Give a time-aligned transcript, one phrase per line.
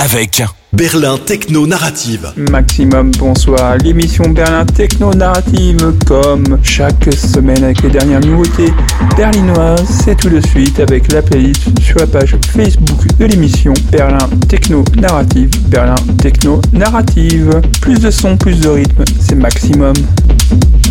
[0.00, 2.32] Avec Berlin Techno Narrative.
[2.36, 3.78] Maximum, bonsoir.
[3.78, 8.72] L'émission Berlin Techno Narrative, comme chaque semaine avec les dernières nouveautés
[9.16, 14.18] berlinoises, c'est tout de suite avec la playlist sur la page Facebook de l'émission Berlin
[14.48, 15.50] Techno Narrative.
[15.66, 17.60] Berlin Techno Narrative.
[17.80, 19.94] Plus de son, plus de rythme, c'est maximum.
[19.94, 20.87] Maximum,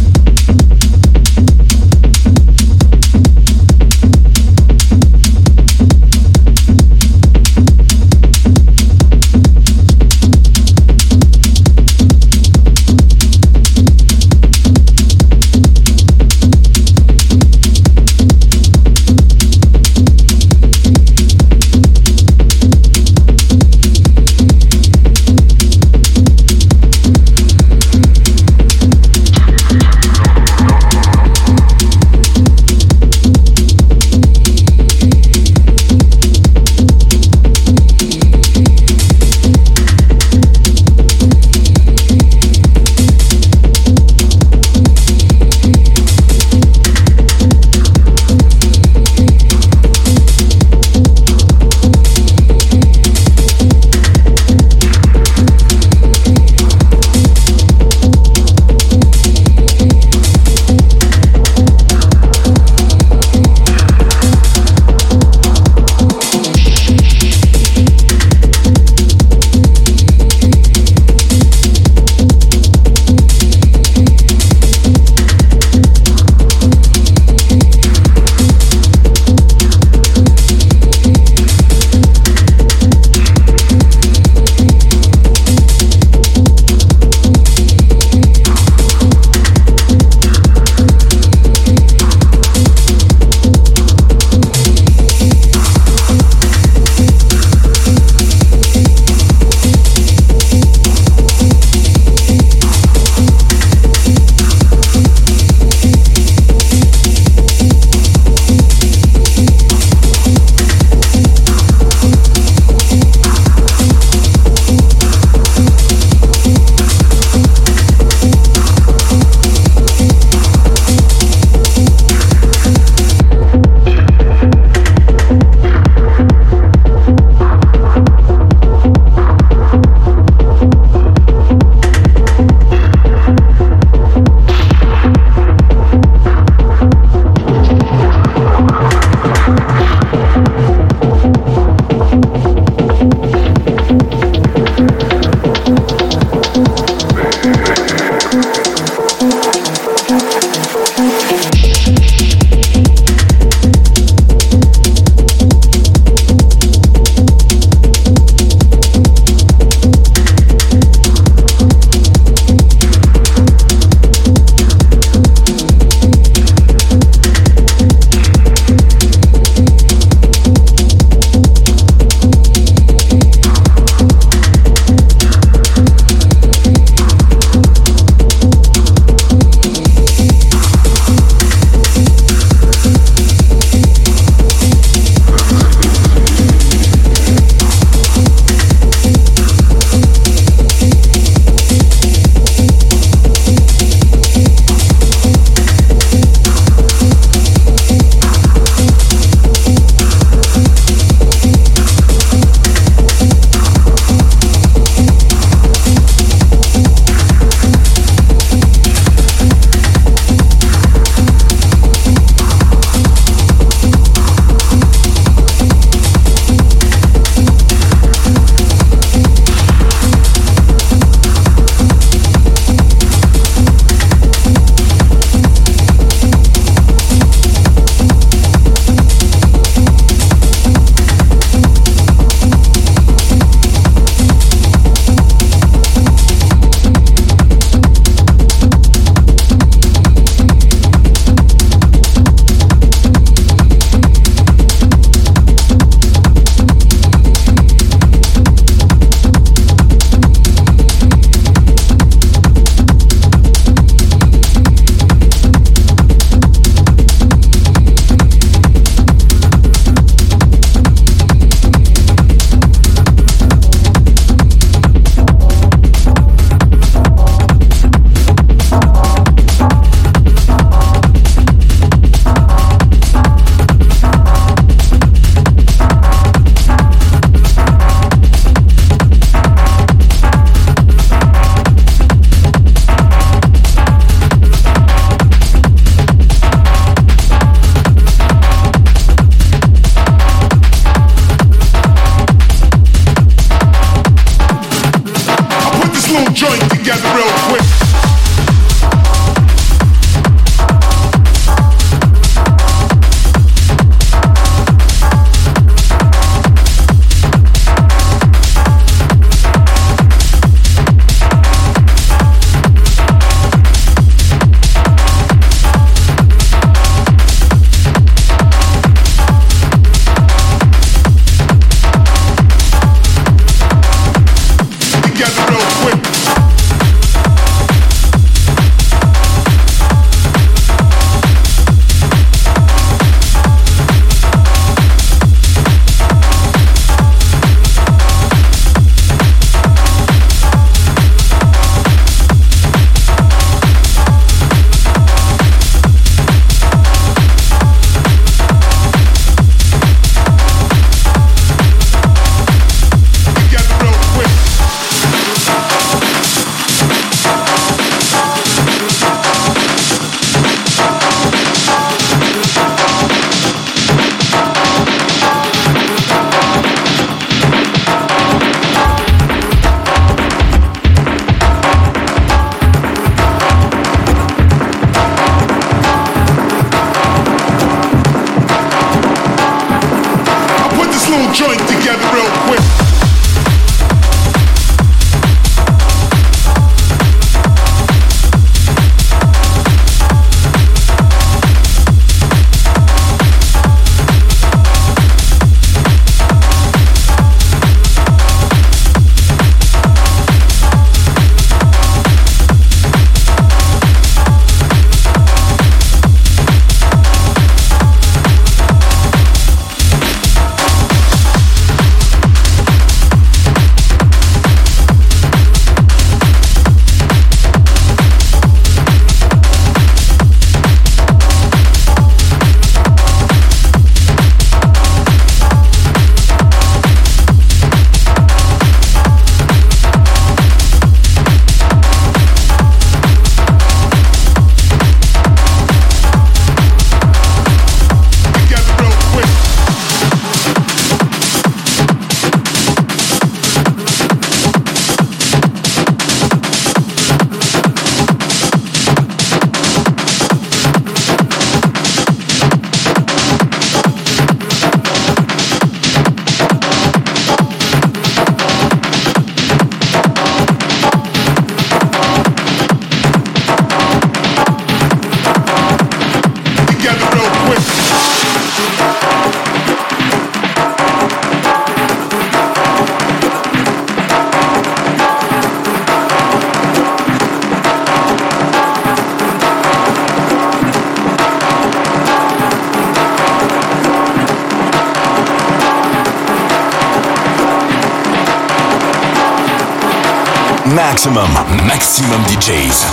[491.97, 492.85] maximum DJs.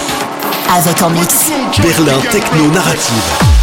[0.75, 1.51] Avec en mix.
[1.83, 3.54] Berlin Techno Narrative.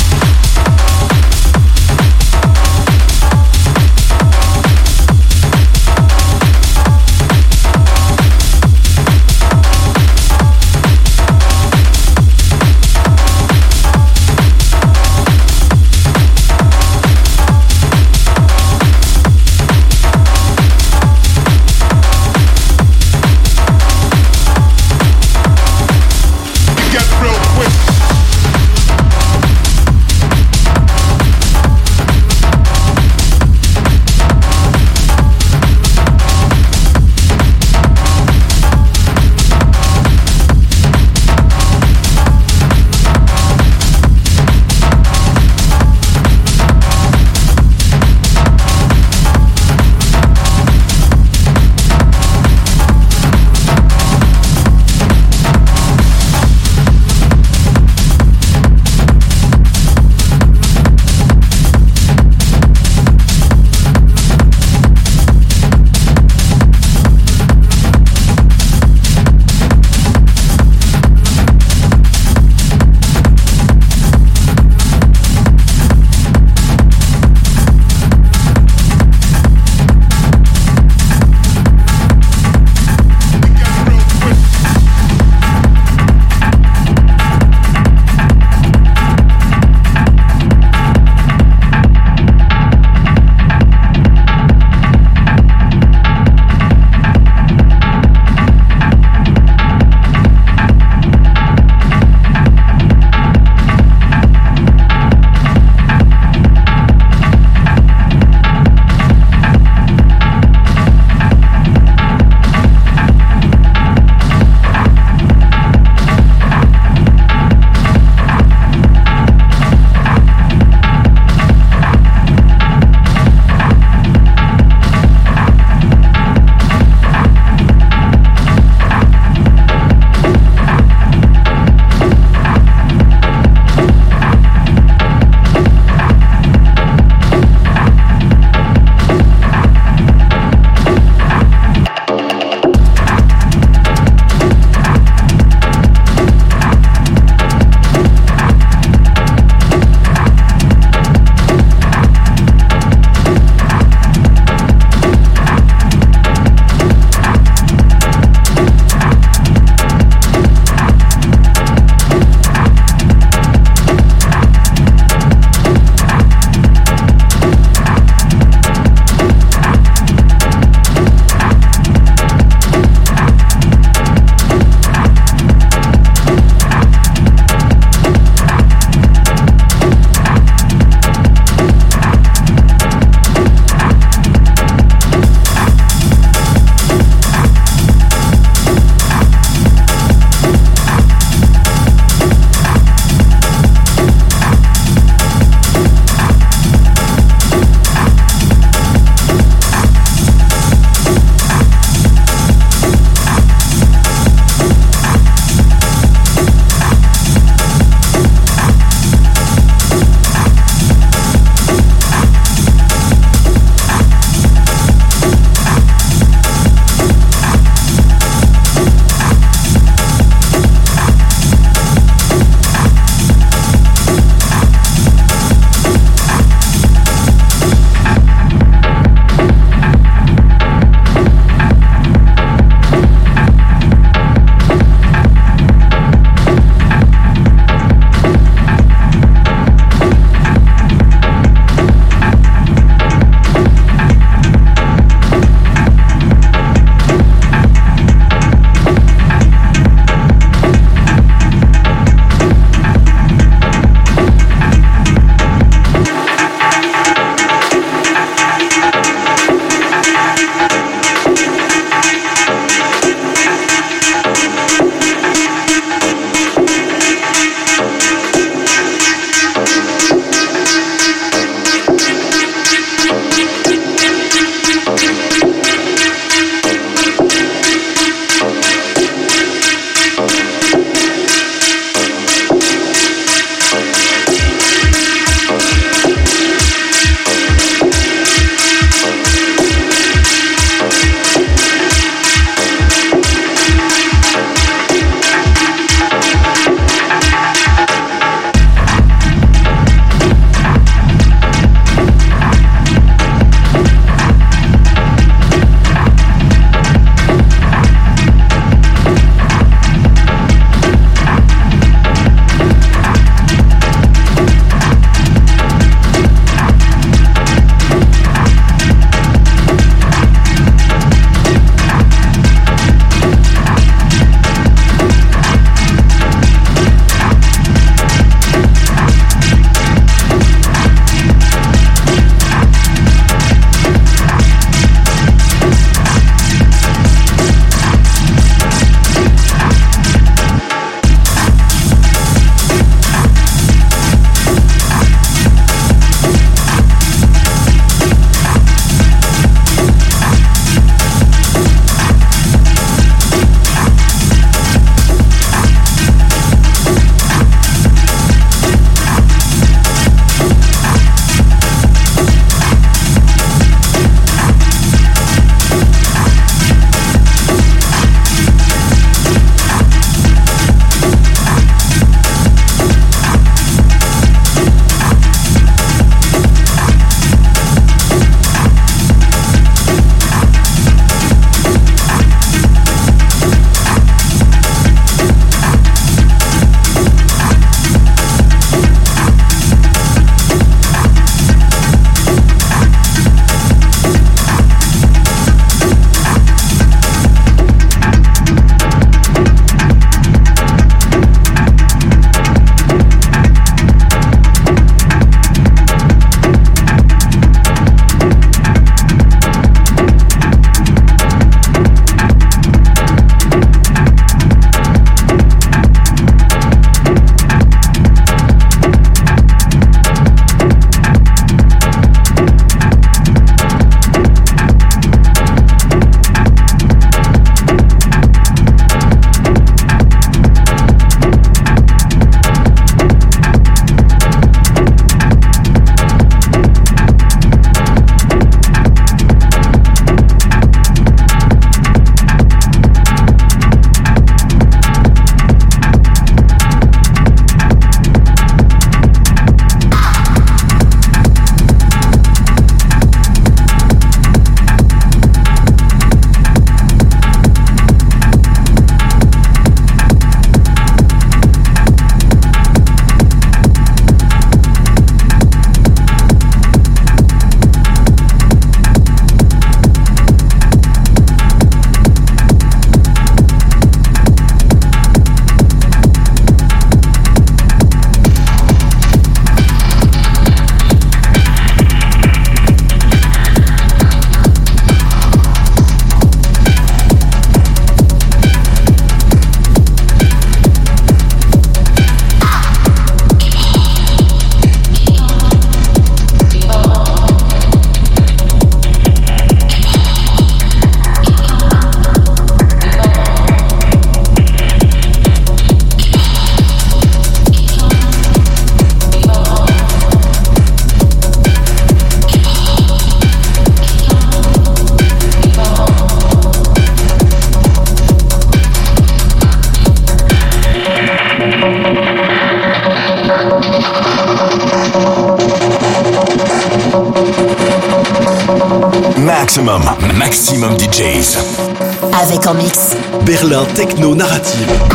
[533.77, 534.90] Berlin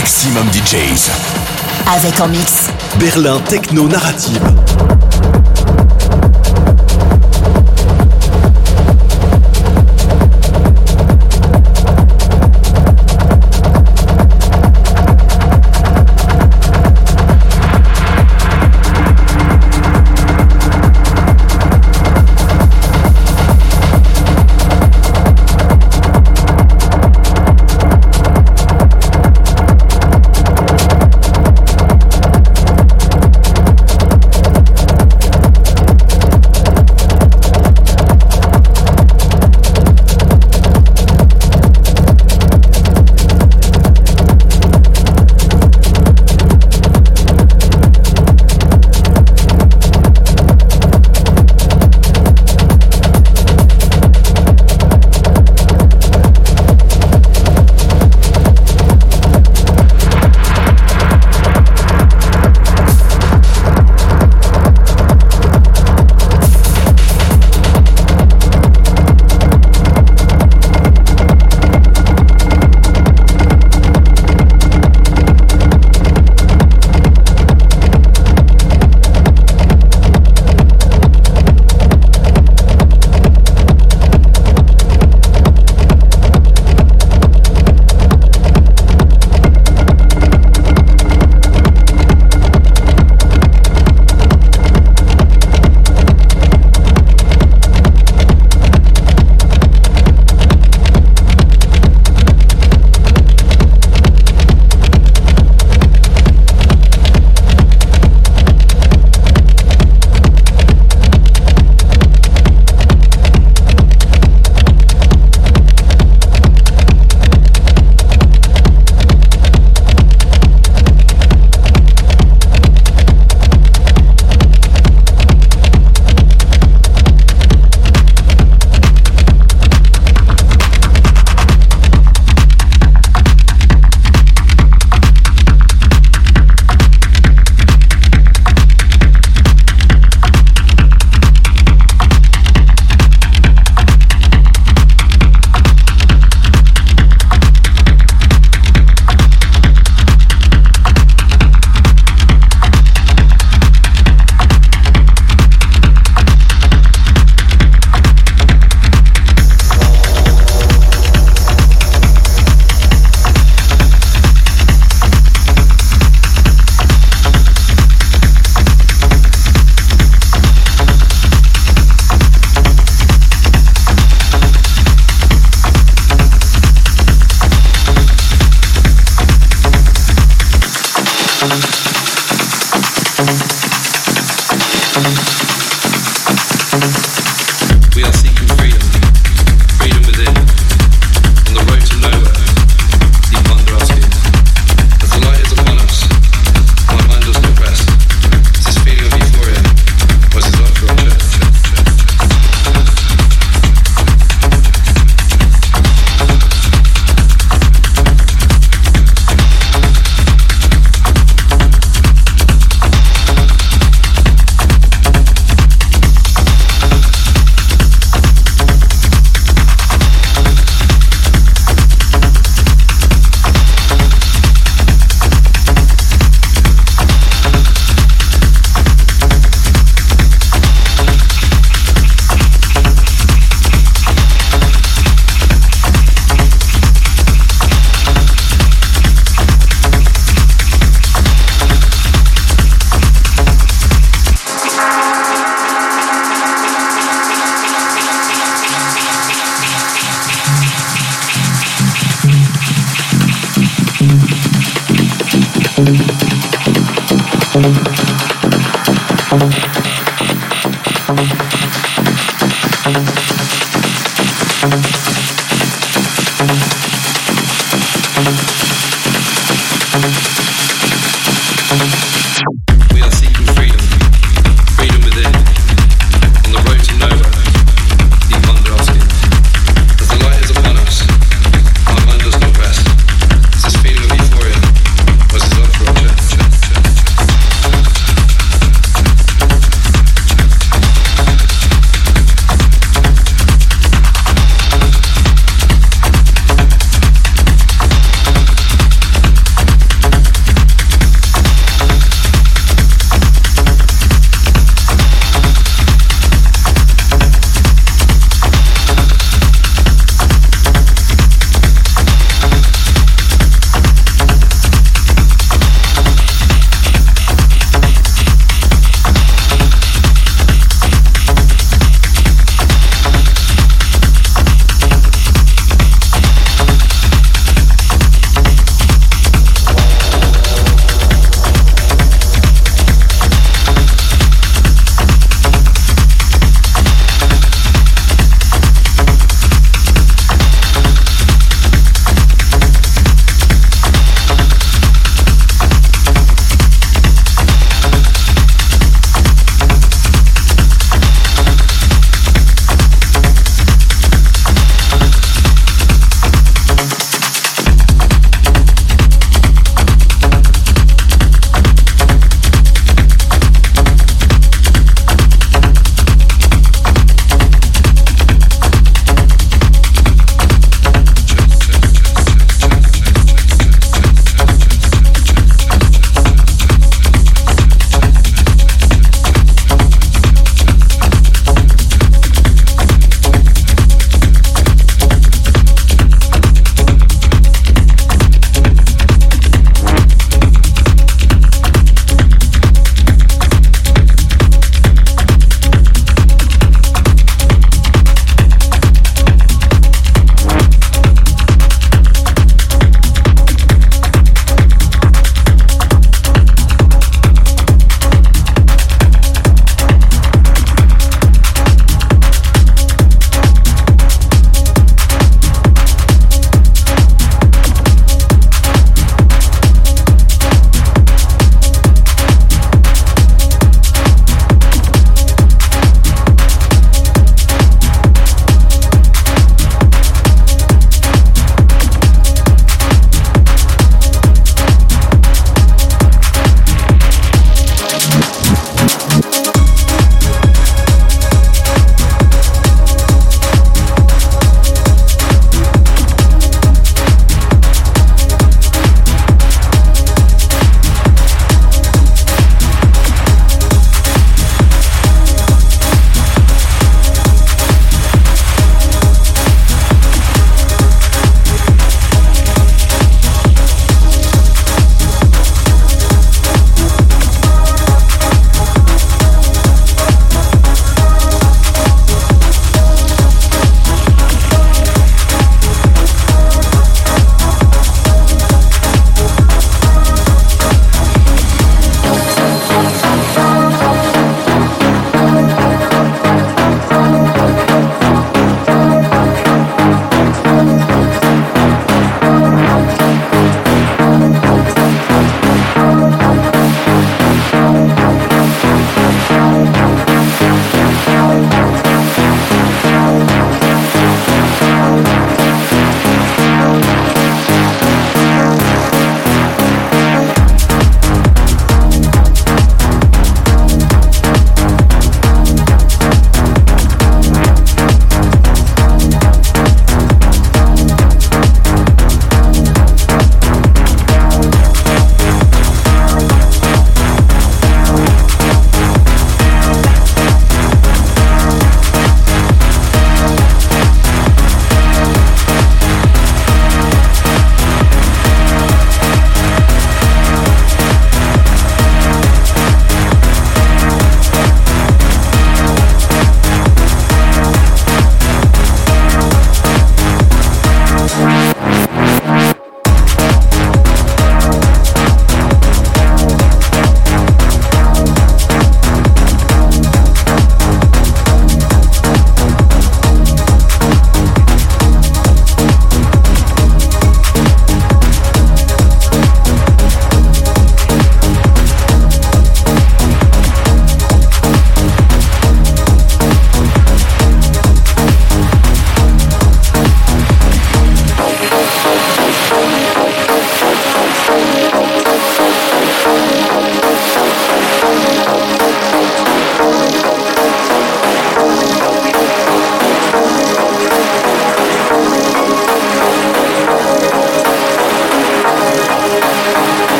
[0.00, 1.10] maximum DJs.
[1.96, 2.68] Avec en mix.
[2.98, 4.42] Berlin Techno Narrative.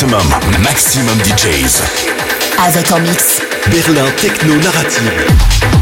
[0.00, 1.82] Maximum, maximum DJs.
[2.66, 3.42] Avec en mix.
[3.70, 5.79] Berlin Techno Narrative.